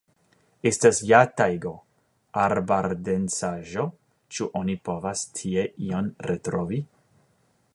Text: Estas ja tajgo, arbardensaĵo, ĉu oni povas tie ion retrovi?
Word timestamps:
Estas 0.67 1.01
ja 1.09 1.17
tajgo, 1.41 1.73
arbardensaĵo, 2.45 3.85
ĉu 4.37 4.49
oni 4.61 4.77
povas 4.89 5.23
tie 5.41 5.67
ion 5.91 6.09
retrovi? 6.31 6.81